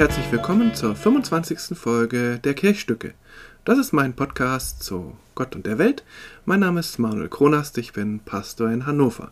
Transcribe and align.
herzlich 0.00 0.32
willkommen 0.32 0.74
zur 0.74 0.96
25. 0.96 1.76
Folge 1.78 2.40
der 2.42 2.54
Kirchstücke. 2.54 3.12
Das 3.66 3.76
ist 3.76 3.92
mein 3.92 4.14
Podcast 4.14 4.82
zu 4.82 5.14
Gott 5.34 5.54
und 5.54 5.66
der 5.66 5.76
Welt. 5.76 6.04
Mein 6.46 6.60
Name 6.60 6.80
ist 6.80 6.98
Manuel 6.98 7.28
Kronast, 7.28 7.76
ich 7.76 7.92
bin 7.92 8.18
Pastor 8.20 8.70
in 8.70 8.86
Hannover. 8.86 9.30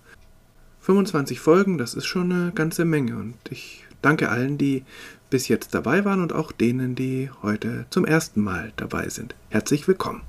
25 0.83 1.41
Folgen, 1.41 1.79
das 1.79 1.95
ist 1.95 2.05
schon 2.05 2.31
eine 2.31 2.53
ganze 2.53 2.85
Menge 2.85 3.17
und 3.17 3.37
ich 3.49 3.87
danke 4.03 4.29
allen, 4.29 4.59
die 4.59 4.85
bis 5.31 5.49
jetzt 5.49 5.73
dabei 5.75 6.05
waren 6.05 6.21
und 6.21 6.35
auch 6.35 6.53
denen, 6.53 6.95
die 6.95 7.31
heute 7.41 7.87
zum 7.89 8.05
ersten 8.05 8.43
Mal 8.43 8.75
dabei 8.77 9.09
sind. 9.09 9.35
Herzlich 9.49 9.89
willkommen. 9.89 10.21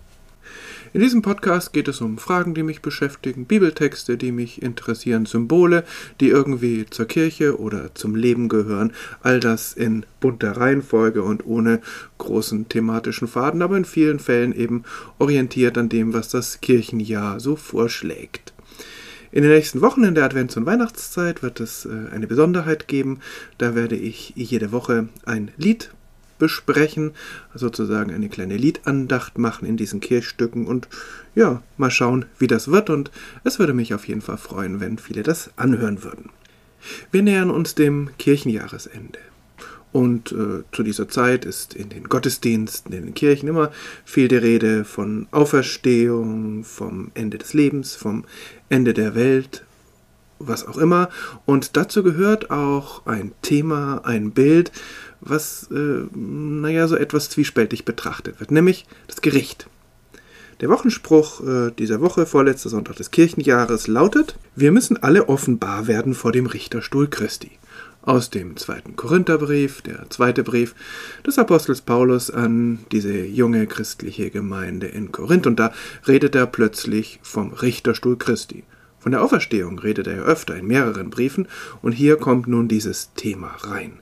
In 0.91 1.02
diesem 1.02 1.21
Podcast 1.21 1.71
geht 1.71 1.88
es 1.88 2.02
um 2.02 2.17
Fragen, 2.17 2.55
die 2.55 2.63
mich 2.63 2.81
beschäftigen, 2.81 3.45
Bibeltexte, 3.45 4.17
die 4.17 4.31
mich 4.31 4.63
interessieren, 4.63 5.27
Symbole, 5.27 5.84
die 6.20 6.29
irgendwie 6.29 6.88
zur 6.89 7.05
Kirche 7.05 7.59
oder 7.59 7.93
zum 7.93 8.15
Leben 8.15 8.49
gehören. 8.49 8.93
All 9.21 9.39
das 9.39 9.73
in 9.73 10.03
bunter 10.20 10.57
Reihenfolge 10.57 11.21
und 11.21 11.45
ohne 11.45 11.81
großen 12.17 12.70
thematischen 12.70 13.27
Faden, 13.27 13.62
aber 13.62 13.77
in 13.77 13.85
vielen 13.85 14.17
Fällen 14.17 14.52
eben 14.52 14.84
orientiert 15.20 15.77
an 15.77 15.89
dem, 15.89 16.13
was 16.13 16.29
das 16.29 16.59
Kirchenjahr 16.59 17.40
so 17.40 17.55
vorschlägt. 17.55 18.53
In 19.32 19.43
den 19.43 19.51
nächsten 19.51 19.82
Wochen 19.82 20.04
in 20.04 20.15
der 20.15 20.26
Advents- 20.26 20.57
und 20.57 20.65
Weihnachtszeit 20.65 21.43
wird 21.43 21.60
es 21.60 21.85
äh, 21.85 22.12
eine 22.12 22.26
Besonderheit 22.26 22.87
geben. 22.87 23.20
Da 23.60 23.76
werde 23.76 23.95
ich 23.95 24.34
jede 24.35 24.71
Woche 24.71 25.10
ein 25.23 25.51
Lied 25.55 25.91
besprechen, 26.40 27.12
sozusagen 27.54 28.12
eine 28.12 28.29
kleine 28.29 28.57
Liedandacht 28.57 29.37
machen 29.37 29.68
in 29.68 29.77
diesen 29.77 29.99
Kirchstücken 29.99 30.65
und 30.65 30.87
ja, 31.35 31.62
mal 31.77 31.91
schauen, 31.91 32.26
wie 32.40 32.48
das 32.48 32.71
wird 32.71 32.90
und 32.90 33.12
es 33.43 33.59
würde 33.59 33.73
mich 33.73 33.93
auf 33.93 34.07
jeden 34.07 34.21
Fall 34.21 34.37
freuen, 34.37 34.79
wenn 34.79 34.98
viele 34.98 35.23
das 35.23 35.51
anhören 35.57 36.04
würden. 36.04 36.32
Wir 37.12 37.21
nähern 37.21 37.51
uns 37.51 37.76
dem 37.76 38.10
Kirchenjahresende. 38.17 39.20
Und 39.91 40.32
äh, 40.32 40.63
zu 40.71 40.84
dieser 40.84 41.10
Zeit 41.10 41.45
ist 41.45 41.73
in 41.73 41.90
den 41.90 42.04
Gottesdiensten, 42.04 42.93
in 42.93 43.05
den 43.05 43.13
Kirchen 43.15 43.49
immer 43.49 43.71
viel 44.05 44.27
die 44.27 44.35
Rede 44.35 44.85
von 44.85 45.27
Auferstehung, 45.32 46.63
vom 46.63 47.12
Ende 47.15 47.40
des 47.40 47.54
Lebens, 47.54 47.95
vom 47.95 48.23
Ende 48.70 48.93
der 48.93 49.15
Welt, 49.15 49.65
was 50.37 50.67
auch 50.67 50.77
immer. 50.77 51.10
Und 51.45 51.76
dazu 51.76 52.04
gehört 52.04 52.51
auch 52.51 53.05
ein 53.07 53.32
Thema, 53.41 54.01
ein 54.05 54.32
Bild, 54.32 54.71
was, 55.21 55.67
äh, 55.71 56.05
naja, 56.15 56.87
so 56.87 56.95
etwas 56.95 57.29
zwiespältig 57.29 57.85
betrachtet 57.85 58.39
wird, 58.39 58.51
nämlich 58.51 58.85
das 59.07 59.21
Gericht. 59.21 59.67
Der 60.61 60.70
Wochenspruch 60.70 61.41
äh, 61.41 61.71
dieser 61.71 62.01
Woche, 62.01 62.26
vorletzter 62.26 62.70
Sonntag 62.70 62.98
des 62.98 63.11
Kirchenjahres, 63.11 63.87
lautet: 63.87 64.38
Wir 64.56 64.72
müssen 64.72 64.97
alle 64.97 65.29
offenbar 65.29 65.88
werden 65.88 66.13
vor 66.13 66.31
dem 66.31 66.47
Richterstuhl 66.47 67.07
Christi. 67.07 67.51
Aus 68.01 68.29
dem 68.29 68.57
zweiten 68.57 68.95
Korintherbrief, 68.95 69.81
der 69.81 70.09
zweite 70.09 70.44
Brief 70.44 70.73
des 71.25 71.38
Apostels 71.38 71.81
Paulus 71.81 72.31
an 72.31 72.79
diese 72.91 73.13
junge 73.25 73.67
christliche 73.67 74.31
Gemeinde 74.31 74.88
in 74.88 75.11
Korinth. 75.11 75.47
Und 75.47 75.59
da 75.59 75.73
redet 76.07 76.33
er 76.35 76.47
plötzlich 76.47 77.19
vom 77.23 77.53
Richterstuhl 77.53 78.17
Christi. 78.17 78.63
Von 79.00 79.13
der 79.13 79.23
Auferstehung 79.23 79.79
redet 79.79 80.07
er 80.07 80.23
öfter 80.23 80.56
in 80.56 80.67
mehreren 80.67 81.09
Briefen 81.09 81.47
und 81.81 81.94
hier 81.94 82.17
kommt 82.17 82.47
nun 82.47 82.67
dieses 82.67 83.13
Thema 83.13 83.55
rein. 83.61 83.99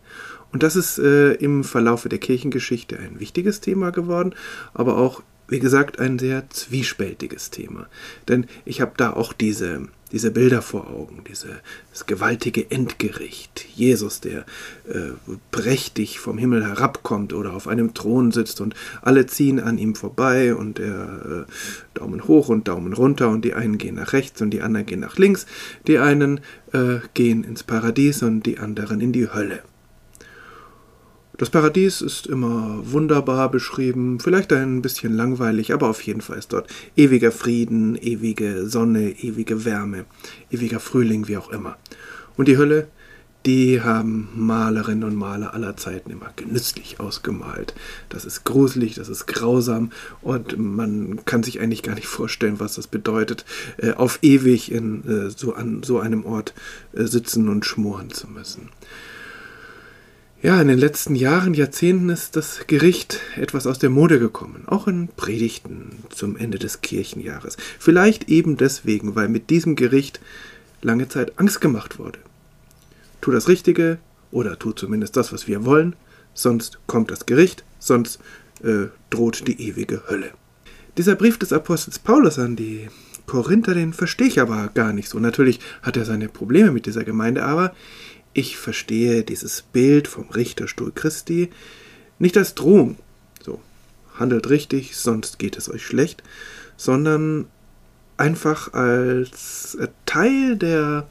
Und 0.51 0.63
das 0.63 0.75
ist 0.75 0.97
äh, 0.97 1.33
im 1.33 1.63
Verlaufe 1.63 2.09
der 2.09 2.19
Kirchengeschichte 2.19 2.97
ein 2.97 3.19
wichtiges 3.19 3.59
Thema 3.59 3.91
geworden, 3.91 4.33
aber 4.73 4.97
auch, 4.97 5.21
wie 5.49 5.59
gesagt, 5.59 5.99
ein 5.99 6.19
sehr 6.19 6.49
zwiespältiges 6.49 7.51
Thema. 7.51 7.87
Denn 8.27 8.47
ich 8.65 8.81
habe 8.81 8.93
da 8.97 9.13
auch 9.13 9.33
diese, 9.33 9.87
diese 10.11 10.31
Bilder 10.31 10.61
vor 10.61 10.89
Augen, 10.89 11.23
diese, 11.27 11.59
das 11.91 12.05
gewaltige 12.05 12.71
Endgericht. 12.71 13.65
Jesus, 13.75 14.21
der 14.21 14.45
äh, 14.87 15.11
prächtig 15.51 16.19
vom 16.19 16.37
Himmel 16.37 16.65
herabkommt 16.65 17.33
oder 17.33 17.53
auf 17.53 17.67
einem 17.67 17.93
Thron 17.93 18.31
sitzt 18.31 18.61
und 18.61 18.73
alle 19.01 19.25
ziehen 19.25 19.59
an 19.59 19.77
ihm 19.77 19.95
vorbei 19.95 20.55
und 20.55 20.79
er 20.79 21.45
äh, 21.47 21.51
Daumen 21.93 22.27
hoch 22.27 22.47
und 22.49 22.67
Daumen 22.67 22.93
runter 22.93 23.29
und 23.29 23.43
die 23.43 23.53
einen 23.53 23.77
gehen 23.77 23.95
nach 23.95 24.13
rechts 24.13 24.41
und 24.41 24.51
die 24.51 24.61
anderen 24.61 24.85
gehen 24.85 25.01
nach 25.01 25.17
links. 25.17 25.45
Die 25.87 25.97
einen 25.97 26.39
äh, 26.71 26.99
gehen 27.13 27.43
ins 27.43 27.63
Paradies 27.63 28.23
und 28.23 28.43
die 28.43 28.59
anderen 28.59 29.01
in 29.01 29.11
die 29.11 29.29
Hölle. 29.29 29.61
Das 31.37 31.51
Paradies 31.51 32.01
ist 32.01 32.25
immer 32.25 32.79
wunderbar 32.81 33.51
beschrieben, 33.51 34.19
vielleicht 34.19 34.51
ein 34.51 34.81
bisschen 34.81 35.13
langweilig, 35.13 35.71
aber 35.71 35.87
auf 35.87 36.01
jeden 36.01 36.21
Fall 36.21 36.39
ist 36.39 36.51
dort 36.51 36.67
ewiger 36.95 37.31
Frieden, 37.31 37.95
ewige 37.95 38.67
Sonne, 38.67 39.11
ewige 39.11 39.63
Wärme, 39.63 40.05
ewiger 40.49 40.79
Frühling, 40.79 41.27
wie 41.27 41.37
auch 41.37 41.51
immer. 41.51 41.77
Und 42.37 42.47
die 42.47 42.57
Hölle, 42.57 42.87
die 43.45 43.81
haben 43.81 44.29
Malerinnen 44.35 45.03
und 45.03 45.15
Maler 45.15 45.53
aller 45.53 45.77
Zeiten 45.77 46.09
immer 46.09 46.31
genüsslich 46.35 46.99
ausgemalt. 46.99 47.75
Das 48.09 48.25
ist 48.25 48.43
gruselig, 48.43 48.95
das 48.95 49.07
ist 49.07 49.27
grausam 49.27 49.91
und 50.23 50.57
man 50.57 51.23
kann 51.25 51.43
sich 51.43 51.59
eigentlich 51.59 51.83
gar 51.83 51.93
nicht 51.93 52.07
vorstellen, 52.07 52.59
was 52.59 52.73
das 52.73 52.87
bedeutet, 52.87 53.45
äh, 53.77 53.91
auf 53.91 54.17
ewig 54.23 54.71
in 54.71 55.07
äh, 55.07 55.29
so, 55.29 55.53
an 55.53 55.83
so 55.83 55.99
einem 55.99 56.25
Ort 56.25 56.55
äh, 56.93 57.03
sitzen 57.03 57.47
und 57.47 57.63
schmoren 57.63 58.09
zu 58.09 58.27
müssen. 58.27 58.69
Ja, 60.43 60.61
in 60.61 60.67
den 60.67 60.77
letzten 60.77 61.15
Jahren, 61.15 61.55
Jahrzehnten 61.55 62.09
ist 62.09 62.35
das 62.35 62.67
Gericht 62.67 63.21
etwas 63.37 63.65
aus 63.65 63.79
der 63.79 63.89
Mode 63.89 64.19
gekommen, 64.19 64.65
auch 64.67 64.87
in 64.87 65.07
Predigten 65.17 66.03
zum 66.09 66.37
Ende 66.37 66.59
des 66.59 66.81
Kirchenjahres. 66.81 67.57
Vielleicht 67.79 68.29
eben 68.29 68.55
deswegen, 68.55 69.15
weil 69.15 69.29
mit 69.29 69.49
diesem 69.49 69.75
Gericht 69.75 70.19
lange 70.83 71.09
Zeit 71.09 71.39
Angst 71.39 71.59
gemacht 71.59 71.97
wurde. 71.97 72.19
Tu 73.19 73.31
das 73.31 73.47
Richtige 73.47 73.97
oder 74.29 74.59
tu 74.59 74.73
zumindest 74.73 75.17
das, 75.17 75.33
was 75.33 75.47
wir 75.47 75.65
wollen, 75.65 75.95
sonst 76.35 76.77
kommt 76.85 77.09
das 77.09 77.25
Gericht, 77.25 77.63
sonst 77.79 78.19
äh, 78.63 78.89
droht 79.09 79.47
die 79.47 79.59
ewige 79.59 80.03
Hölle. 80.07 80.29
Dieser 80.99 81.15
Brief 81.15 81.39
des 81.39 81.51
Apostels 81.51 81.97
Paulus 81.97 82.37
an 82.37 82.55
die 82.55 82.89
Korinther, 83.25 83.73
den 83.73 83.91
verstehe 83.91 84.27
ich 84.27 84.39
aber 84.39 84.69
gar 84.73 84.93
nicht 84.93 85.09
so. 85.09 85.19
Natürlich 85.19 85.59
hat 85.81 85.97
er 85.97 86.05
seine 86.05 86.29
Probleme 86.29 86.71
mit 86.71 86.85
dieser 86.85 87.03
Gemeinde, 87.03 87.43
aber 87.43 87.73
ich 88.33 88.57
verstehe 88.57 89.23
dieses 89.23 89.61
Bild 89.61 90.07
vom 90.07 90.29
Richterstuhl 90.29 90.91
Christi 90.93 91.49
nicht 92.19 92.37
als 92.37 92.55
Drohung, 92.55 92.97
so 93.43 93.59
handelt 94.15 94.49
richtig, 94.49 94.97
sonst 94.97 95.39
geht 95.39 95.57
es 95.57 95.69
euch 95.69 95.85
schlecht, 95.85 96.23
sondern 96.75 97.45
einfach 98.17 98.73
als 98.73 99.77
Teil 100.05 100.57
der 100.57 101.07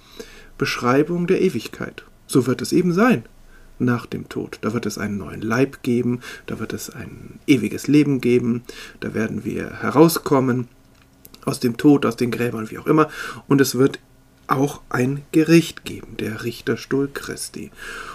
Beschreibung 0.58 1.26
der 1.26 1.40
Ewigkeit. 1.40 2.04
So 2.26 2.46
wird 2.46 2.62
es 2.62 2.72
eben 2.72 2.92
sein 2.92 3.24
nach 3.78 4.06
dem 4.06 4.28
Tod. 4.28 4.58
Da 4.62 4.72
wird 4.72 4.86
es 4.86 4.98
einen 4.98 5.18
neuen 5.18 5.42
Leib 5.42 5.82
geben, 5.82 6.20
da 6.46 6.58
wird 6.58 6.72
es 6.72 6.90
ein 6.90 7.38
ewiges 7.46 7.86
Leben 7.86 8.20
geben, 8.20 8.62
da 9.00 9.14
werden 9.14 9.44
wir 9.44 9.70
herauskommen 9.80 10.68
aus 11.44 11.60
dem 11.60 11.76
Tod, 11.76 12.06
aus 12.06 12.16
den 12.16 12.30
Gräbern, 12.30 12.70
wie 12.70 12.78
auch 12.78 12.86
immer, 12.86 13.08
und 13.46 13.60
es 13.60 13.76
wird 13.76 14.00
auch 14.48 14.80
ein 14.88 15.22
Gericht 15.32 15.84
geben, 15.84 16.16
der 16.18 16.44
Richterstuhl 16.44 17.10
Christi. 17.12 17.70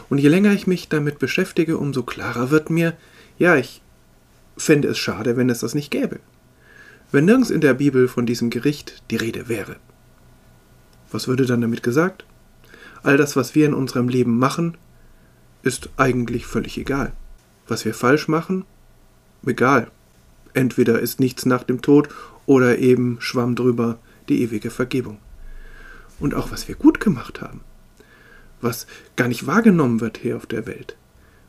Und 0.10 0.18
je 0.18 0.30
länger 0.30 0.52
ich 0.54 0.68
mich 0.68 0.90
damit 0.90 1.20
beschäftige, 1.20 1.78
umso 1.78 2.04
klarer 2.04 2.52
wird 2.52 2.70
mir, 2.70 2.94
ja, 3.38 3.56
ich 3.56 3.82
fände 4.58 4.88
es 4.88 4.98
schade, 4.98 5.38
wenn 5.38 5.50
es 5.50 5.60
das 5.60 5.76
nicht 5.76 5.92
gäbe. 5.92 6.20
Wenn 7.12 7.26
nirgends 7.26 7.50
in 7.50 7.62
der 7.62 7.74
Bibel 7.74 8.08
von 8.08 8.26
diesem 8.26 8.50
Gericht 8.50 9.04
die 9.12 9.18
Rede 9.18 9.50
wäre. 9.50 9.76
Was 11.12 11.28
würde 11.28 11.46
dann 11.46 11.62
damit 11.62 11.84
gesagt? 11.84 12.26
All 13.04 13.18
das, 13.18 13.36
was 13.36 13.56
wir 13.56 13.66
in 13.66 13.74
unserem 13.74 14.08
Leben 14.08 14.38
machen, 14.38 14.78
ist 15.64 15.90
eigentlich 15.98 16.46
völlig 16.46 16.78
egal. 16.78 17.12
Was 17.68 17.84
wir 17.84 17.94
falsch 17.94 18.28
machen, 18.28 18.66
egal. 19.46 19.92
Entweder 20.54 21.00
ist 21.00 21.20
nichts 21.20 21.46
nach 21.46 21.64
dem 21.64 21.82
Tod 21.82 22.10
oder 22.46 22.78
eben 22.78 23.18
schwamm 23.20 23.56
drüber 23.56 24.00
die 24.30 24.42
ewige 24.42 24.70
Vergebung 24.70 25.18
und 26.22 26.34
auch 26.34 26.52
was 26.52 26.68
wir 26.68 26.76
gut 26.76 27.00
gemacht 27.00 27.42
haben, 27.42 27.62
was 28.62 28.88
gar 29.16 29.28
nicht 29.28 29.48
wahrgenommen 29.48 30.00
wird 30.00 30.18
hier 30.18 30.38
auf 30.38 30.46
der 30.46 30.66
Welt, 30.66 30.96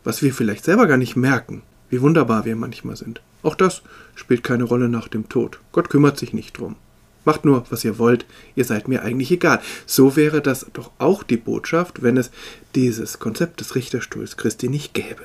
was 0.03 0.23
wir 0.23 0.35
vielleicht 0.35 0.65
selber 0.65 0.87
gar 0.87 0.97
nicht 0.97 1.15
merken, 1.15 1.63
wie 1.91 2.01
wunderbar 2.01 2.45
wir 2.45 2.57
manchmal 2.57 2.97
sind. 2.97 3.21
Auch 3.43 3.55
das 3.55 3.83
spielt 4.15 4.43
keine 4.43 4.65
Rolle 4.65 4.89
nach 4.89 5.09
dem 5.09 5.29
Tod. 5.29 5.61
Gott 5.73 5.91
kümmert 5.91 6.19
sich 6.19 6.33
nicht 6.33 6.59
drum. 6.59 6.77
Macht 7.25 7.45
nur, 7.45 7.65
was 7.71 7.85
ihr 7.85 7.99
wollt, 7.99 8.25
ihr 8.57 8.65
seid 8.65 8.89
mir 8.89 9.03
eigentlich 9.03 9.31
egal. 9.31 9.61
So 9.87 10.17
wäre 10.17 10.41
das 10.41 10.67
doch 10.73 10.91
auch 10.99 11.23
die 11.23 11.37
Botschaft, 11.37 12.03
wenn 12.03 12.17
es 12.17 12.31
dieses 12.75 13.21
Konzept 13.21 13.61
des 13.61 13.75
Richterstuhls 13.75 14.37
Christi 14.37 14.69
nicht 14.69 14.93
gäbe. 14.95 15.23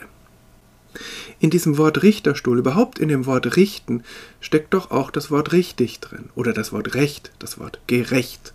In 1.39 1.49
diesem 1.49 1.77
Wort 1.77 2.03
Richterstuhl, 2.03 2.59
überhaupt 2.59 2.99
in 2.99 3.09
dem 3.09 3.25
Wort 3.25 3.55
richten, 3.55 4.03
steckt 4.41 4.73
doch 4.73 4.91
auch 4.91 5.11
das 5.11 5.29
Wort 5.31 5.53
richtig 5.53 5.99
drin 5.99 6.29
oder 6.35 6.53
das 6.53 6.71
Wort 6.71 6.95
Recht, 6.95 7.31
das 7.39 7.59
Wort 7.59 7.79
gerecht. 7.87 8.53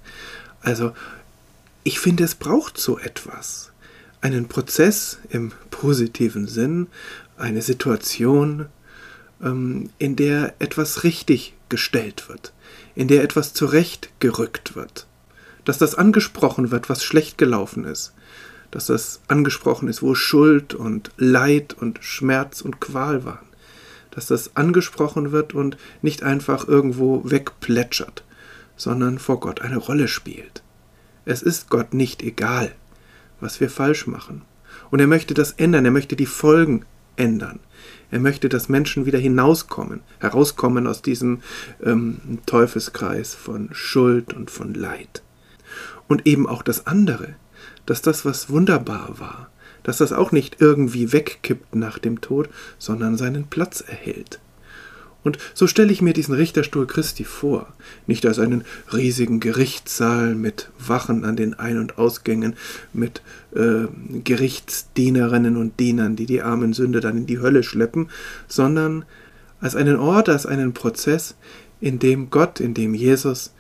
Also 0.63 0.93
ich 1.85 1.99
finde, 1.99 2.25
es 2.25 2.35
braucht 2.35 2.79
so 2.79 2.99
etwas. 2.99 3.73
Einen 4.21 4.49
Prozess 4.49 5.19
im 5.31 5.53
positiven 5.71 6.47
Sinn, 6.47 6.87
eine 7.37 7.63
Situation, 7.63 8.67
ähm, 9.43 9.91
in 9.99 10.17
der 10.17 10.55
etwas 10.61 11.03
richtig 11.05 11.55
gestellt 11.69 12.29
wird, 12.29 12.53
in 12.95 13.09
der 13.09 13.25
etwas 13.25 13.53
zurechtgerückt 13.53 14.77
wird, 14.77 15.07
dass 15.65 15.79
das 15.79 15.97
angesprochen 15.97 16.71
wird, 16.71 16.89
was 16.89 17.03
schlecht 17.03 17.39
gelaufen 17.39 17.85
ist, 17.85 18.13
dass 18.71 18.87
das 18.87 19.21
angesprochen 19.27 19.89
ist, 19.89 20.03
wo 20.03 20.15
Schuld 20.15 20.75
und 20.75 21.11
Leid 21.17 21.75
und 21.79 21.99
Schmerz 22.03 22.61
und 22.61 22.81
Qual 22.81 23.25
waren, 23.25 23.47
dass 24.13 24.27
das 24.27 24.55
angesprochen 24.55 25.33
wird 25.33 25.53
und 25.53 25.77
nicht 26.01 26.23
einfach 26.23 26.69
irgendwo 26.69 27.23
wegplätschert, 27.29 28.23
sondern 28.77 29.19
vor 29.19 29.41
Gott 29.41 29.61
eine 29.61 29.77
Rolle 29.77 30.09
spielt. 30.09 30.63
Es 31.25 31.43
ist 31.43 31.71
Gott 31.71 31.95
nicht 31.95 32.23
egal, 32.23 32.73
was 33.41 33.61
wir 33.61 33.71
falsch 33.71 34.07
machen. 34.07 34.43
Und 34.91 35.01
er 35.01 35.07
möchte 35.07 35.35
das 35.35 35.53
ändern, 35.53 35.85
er 35.85 35.91
möchte 35.91 36.17
die 36.17 36.27
Folgen 36.27 36.85
ändern. 37.17 37.61
Er 38.11 38.21
möchte, 38.21 38.49
dass 38.49 38.69
Menschen 38.69 39.07
wieder 39.07 39.19
hinauskommen, 39.19 40.01
herauskommen 40.19 40.87
aus 40.87 41.03
diesem 41.03 41.43
ähm, 41.83 42.39
Teufelskreis 42.47 43.35
von 43.35 43.71
Schuld 43.73 44.35
und 44.35 44.51
von 44.51 44.75
Leid. 44.75 45.23
Und 46.09 46.27
eben 46.27 46.47
auch 46.47 46.63
das 46.63 46.87
andere, 46.87 47.35
dass 47.87 48.03
das, 48.03 48.25
was 48.25 48.51
wunderbar 48.51 49.19
war, 49.19 49.51
dass 49.83 49.99
das 49.99 50.13
auch 50.13 50.33
nicht 50.33 50.61
irgendwie 50.61 51.13
wegkippt 51.13 51.75
nach 51.75 51.99
dem 51.99 52.21
Tod, 52.21 52.49
sondern 52.79 53.17
seinen 53.17 53.47
Platz 53.47 53.81
erhält. 53.81 54.41
Und 55.25 55.39
so 55.55 55.67
stelle 55.67 55.93
ich 55.93 56.03
mir 56.03 56.13
diesen 56.13 56.35
Richterstuhl 56.35 56.87
Christi 56.87 57.25
vor, 57.25 57.73
nicht 58.07 58.27
als 58.27 58.39
einen 58.39 58.65
riesigen 58.93 59.39
Gerichtssaal 59.39 60.35
mit 60.35 60.71
Wachen 60.79 61.25
an 61.25 61.37
den 61.37 61.55
Ein- 61.55 61.79
und 61.79 61.99
Ausgängen, 61.99 62.57
mit 62.93 63.23
äh, 63.55 63.87
Gerichtsdienerinnen 64.25 65.57
und 65.57 65.79
Dienern, 65.79 66.17
die 66.17 66.27
die 66.27 66.43
armen 66.43 66.73
Sünder 66.73 67.01
dann 67.01 67.19
in 67.19 67.27
die 67.27 67.39
Hölle 67.39 67.63
schleppen, 67.63 68.09
sondern 68.49 69.05
als 69.61 69.77
einen 69.77 69.97
Ort, 69.97 70.29
als 70.29 70.45
einen 70.45 70.75
Prozess, 70.75 71.37
in 71.81 71.99
dem 71.99 72.31
Gott, 72.31 72.61
in 72.61 72.75
dem 72.75 72.95
Jesus 72.95 73.53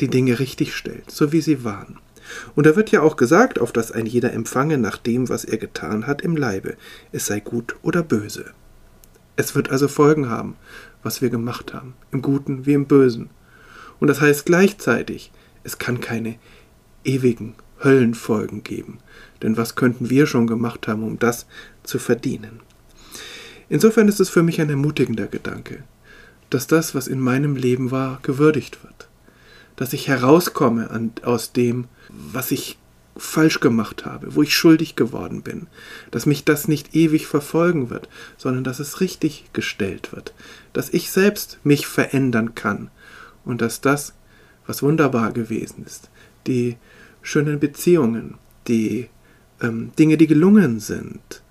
die 0.00 0.08
Dinge 0.08 0.38
richtig 0.38 0.74
stellt, 0.74 1.10
so 1.10 1.32
wie 1.32 1.40
sie 1.40 1.64
waren. 1.64 1.98
Und 2.54 2.66
da 2.66 2.76
wird 2.76 2.90
ja 2.90 3.02
auch 3.02 3.16
gesagt, 3.16 3.60
auf 3.60 3.72
dass 3.72 3.92
ein 3.92 4.06
jeder 4.06 4.32
empfange 4.32 4.78
nach 4.78 4.96
dem, 4.96 5.28
was 5.28 5.44
er 5.44 5.58
getan 5.58 6.06
hat 6.06 6.22
im 6.22 6.36
Leibe, 6.36 6.76
es 7.12 7.26
sei 7.26 7.40
gut 7.40 7.76
oder 7.82 8.02
böse. 8.02 8.46
Es 9.36 9.54
wird 9.54 9.70
also 9.70 9.86
Folgen 9.86 10.30
haben, 10.30 10.56
was 11.02 11.20
wir 11.20 11.30
gemacht 11.30 11.74
haben, 11.74 11.94
im 12.10 12.22
Guten 12.22 12.66
wie 12.66 12.72
im 12.72 12.86
Bösen. 12.86 13.30
Und 14.00 14.08
das 14.08 14.20
heißt 14.20 14.46
gleichzeitig, 14.46 15.30
es 15.62 15.78
kann 15.78 16.00
keine 16.00 16.36
ewigen 17.04 17.54
Höllenfolgen 17.82 18.62
geben, 18.62 18.98
denn 19.42 19.56
was 19.56 19.74
könnten 19.74 20.10
wir 20.10 20.26
schon 20.26 20.46
gemacht 20.46 20.88
haben, 20.88 21.02
um 21.02 21.18
das 21.18 21.46
zu 21.82 21.98
verdienen? 21.98 22.60
Insofern 23.68 24.08
ist 24.08 24.20
es 24.20 24.30
für 24.30 24.42
mich 24.42 24.60
ein 24.60 24.70
ermutigender 24.70 25.26
Gedanke, 25.26 25.84
dass 26.50 26.66
das, 26.66 26.94
was 26.94 27.08
in 27.08 27.20
meinem 27.20 27.56
Leben 27.56 27.90
war, 27.90 28.20
gewürdigt 28.22 28.82
wird, 28.84 29.08
dass 29.74 29.92
ich 29.92 30.08
herauskomme 30.08 30.90
an, 30.90 31.12
aus 31.22 31.52
dem, 31.52 31.86
was 32.08 32.50
ich 32.50 32.78
falsch 33.16 33.60
gemacht 33.60 34.04
habe, 34.04 34.34
wo 34.34 34.42
ich 34.42 34.54
schuldig 34.54 34.96
geworden 34.96 35.42
bin, 35.42 35.66
dass 36.10 36.26
mich 36.26 36.44
das 36.44 36.68
nicht 36.68 36.94
ewig 36.94 37.26
verfolgen 37.26 37.90
wird, 37.90 38.08
sondern 38.36 38.64
dass 38.64 38.78
es 38.78 39.00
richtig 39.00 39.44
gestellt 39.52 40.12
wird, 40.12 40.34
dass 40.72 40.92
ich 40.92 41.10
selbst 41.10 41.58
mich 41.64 41.86
verändern 41.86 42.54
kann 42.54 42.90
und 43.44 43.60
dass 43.62 43.80
das, 43.80 44.14
was 44.66 44.82
wunderbar 44.82 45.32
gewesen 45.32 45.84
ist, 45.86 46.10
die 46.46 46.76
schönen 47.22 47.58
Beziehungen, 47.58 48.38
die 48.68 49.08
ähm, 49.60 49.92
Dinge, 49.98 50.16
die 50.16 50.26
gelungen 50.26 50.80
sind, 50.80 51.42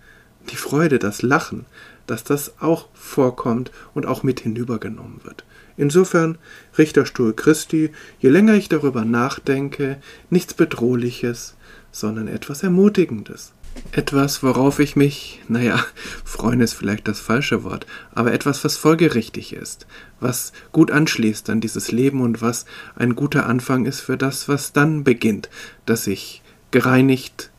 die 0.50 0.58
Freude, 0.58 1.00
das 1.00 1.22
Lachen, 1.22 1.66
dass 2.08 2.24
das 2.24 2.62
auch 2.62 2.88
vorkommt 2.94 3.72
und 3.94 4.06
auch 4.06 4.24
mit 4.24 4.42
hinübergenommen 4.42 5.22
wird. 5.24 5.44
Insofern 5.77 6.38
Richterstuhl 6.77 7.33
Christi, 7.33 7.92
je 8.19 8.30
länger 8.30 8.54
ich 8.54 8.69
darüber 8.69 9.04
nachdenke, 9.04 9.98
nichts 10.30 10.54
Bedrohliches, 10.54 11.56
sondern 11.92 12.27
etwas 12.27 12.63
Ermutigendes. 12.63 13.54
Etwas, 13.92 14.42
worauf 14.42 14.80
ich 14.80 14.95
mich, 14.95 15.42
naja, 15.50 15.83
freuen 16.24 16.62
ist 16.62 16.74
vielleicht 16.74 17.07
das 17.07 17.19
falsche 17.19 17.63
Wort, 17.63 17.86
aber 18.13 18.31
etwas, 18.33 18.63
was 18.63 18.77
folgerichtig 18.77 19.54
ist, 19.54 19.86
was 20.19 20.54
gut 20.72 20.92
anschließt 20.92 21.50
an 21.50 21.60
dieses 21.60 21.92
Leben 21.92 22.21
und 22.21 22.42
was 22.42 22.66
ein 22.95 23.16
guter 23.16 23.48
Anfang 23.48 23.86
ist 23.86 24.00
für 24.00 24.18
das, 24.18 24.48
was 24.48 24.71
dann 24.71 25.04
beginnt, 25.04 25.50
dass 25.86 26.07
ich 26.07 26.42
gereinigt, 26.71 27.51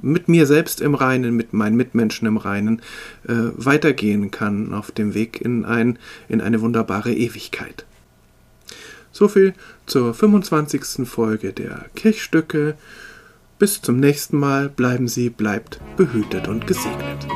mit 0.00 0.28
mir 0.28 0.46
selbst 0.46 0.80
im 0.80 0.94
Reinen, 0.94 1.36
mit 1.36 1.52
meinen 1.52 1.76
Mitmenschen 1.76 2.26
im 2.26 2.36
Reinen 2.36 2.80
äh, 3.26 3.34
weitergehen 3.56 4.30
kann 4.30 4.72
auf 4.72 4.90
dem 4.90 5.14
Weg 5.14 5.40
in, 5.40 5.64
ein, 5.64 5.98
in 6.28 6.40
eine 6.40 6.60
wunderbare 6.60 7.12
Ewigkeit. 7.12 7.84
So 9.12 9.28
viel 9.28 9.54
zur 9.86 10.14
25. 10.14 11.06
Folge 11.08 11.52
der 11.52 11.86
Kirchstücke. 11.94 12.76
Bis 13.58 13.82
zum 13.82 14.00
nächsten 14.00 14.38
Mal 14.38 14.68
bleiben 14.68 15.08
Sie, 15.08 15.28
bleibt 15.28 15.80
behütet 15.96 16.48
und 16.48 16.66
gesegnet. 16.66 17.26